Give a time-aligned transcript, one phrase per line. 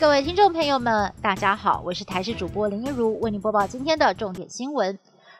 [0.00, 4.96] 各位听众朋友们，大家好，我是台视主播林一如，为您播报今天的重点新闻。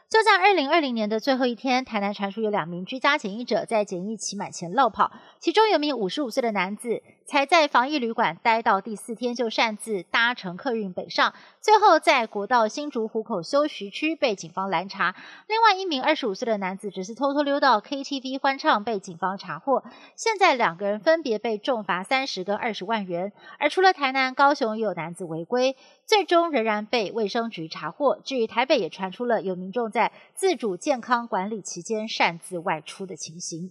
[0.09, 7.05] 就在二零二零年的最后一天，台南传出有两名居家检疫者在检疫期满前落跑，其中有名五十五岁的男子。
[7.29, 15.15] 才在防疫旅馆待到第四天，就擅自搭乘客运北上，最后在国道新竹湖口休息区被警方拦查。
[15.47, 19.85] 另外一名二十五岁的男子只是偷偷溜到 KTV 欢唱，被警方查获。
[20.17, 23.35] 现在两个人分别被重罚三十跟二十万元。
[23.59, 28.19] 而除了台南、高雄也有男子违规，最终仍然被卫生局查获。
[28.25, 33.71] 至于台北，也传出了有民众在自主健康管理期间擅自外出的情形。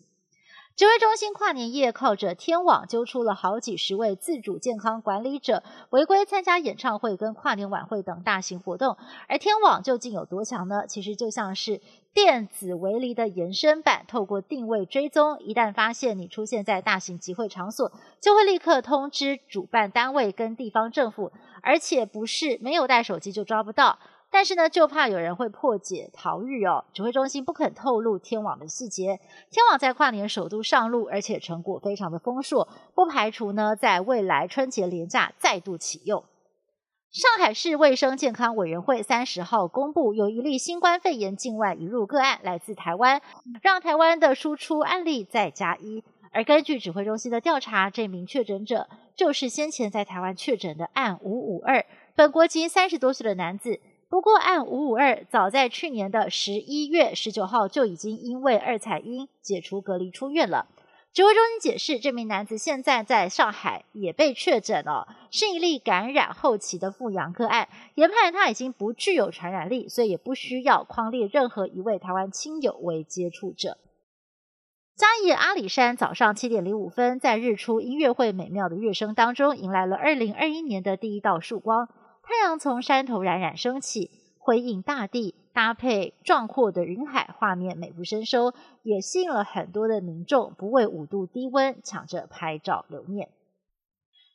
[0.77, 8.95] 指挥中心跨年夜靠着天网揪出了好几十位自主健康管理者违规参加演唱会跟跨年晚会等大型活动，
[9.27, 10.85] 而天网究竟有多强呢？
[10.87, 11.81] 其实就像是
[12.13, 21.31] 电子围篱的延伸版，透过定位追踪，一旦发现你出现在大型集会场所，就会立刻通知主办单位跟地方政府，
[21.63, 23.97] 而且不是没有带手机就抓不到。
[24.29, 26.85] 但是呢，就怕有人会破解逃狱哦。
[26.93, 29.19] 指挥中心不肯透露天网的细节。
[29.49, 36.23] 天网在跨年首都上路，而且成果非常的丰硕，不排除呢在未来春节连假再度启用。
[37.09, 43.21] 上海市卫生健康委员会三十号公布，有一例新冠肺炎境外引入个案来自台湾，
[43.61, 46.03] 让台湾的输出案例再加一。
[46.33, 53.79] 而根据指挥中心的调查，这名确诊者就是先前在台湾确诊的案五五二，本国籍三十多岁的男子。
[54.17, 60.65] 不过，案五五二早在去年的十一月十九号就已经因为二彩阴解除隔离出院了。
[61.13, 73.77] 指挥中心解释，这名男子现在在上海也被确诊了，是一例感染后期的复阳个案，研判他已经不具有传染力，所以也不需要框列任何一位台湾亲友为接触者。
[74.95, 81.87] 嘉义阿里山早上七点零五分，在日出音乐会美妙的乐声当中，迎来了二零二一年的第一道曙光。
[82.27, 93.29] 太阳从山头冉冉升起，辉映大地，搭配壮阔的云海，画面美不胜收，也吸引了很多的民众不畏五度低温，抢着拍照留念。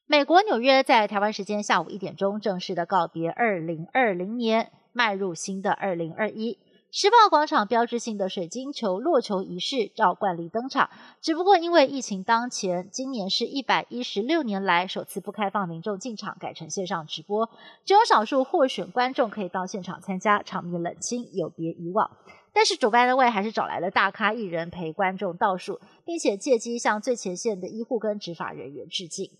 [0.06, 6.58] 美国纽约在台湾时间下午一点钟正式的告别二零二零年，迈入新的二零二一。
[6.94, 10.90] 时报广场标志性的水晶球落球仪式照惯例登场，
[11.22, 17.48] 只不过因为疫情当前，今年是一百一十六年来首次不开放民众进场，改成线上直播，
[17.86, 22.10] 只有少数获选观众可以到现场参加，场面冷清，有别以往。
[22.52, 29.30] 但是主办单位还是找来了大咖艺人陪观众倒数，并且借机向最前线的医护跟执法人员致敬。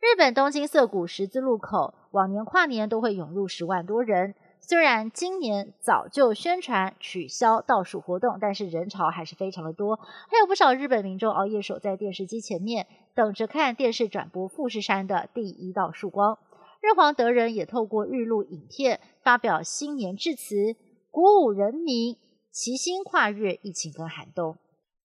[0.00, 4.34] 日本东京涩谷十字路口往年跨年都会涌入十万多人。
[4.64, 16.38] 虽然今年早就宣传取消倒数活动，但是人潮还是非常的多，还有不少日本民众熬夜守在电视机前面，等着看电视转播富士山的第一道曙光。
[16.80, 20.76] 日皇德仁也透过日录影片发表新年致辞，
[21.10, 22.16] 鼓舞人民
[22.50, 24.56] 齐心跨越疫情跟寒冬。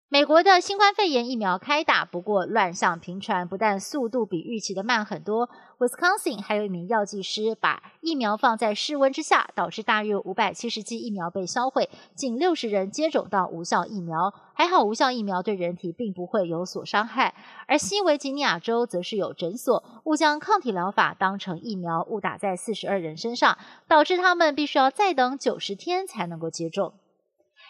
[0.10, 14.34] 美国的新冠肺炎疫苗开打，不过乱象频传，不但速度比预期的慢很多，Wisconsin 还有一名药剂师把疫苗放在室温之下，导致大约五百七十剂疫苗被销毁，近六十人接种到无效疫苗。
[14.54, 17.36] 还好无效疫苗对人体并不会有所伤害。
[17.68, 23.58] 而西维吉尼亚州则是有诊所误将抗体疗法当成疫苗，误打在四十二人身上，
[23.90, 26.94] 导致他们必须要再等九十天才能够接种。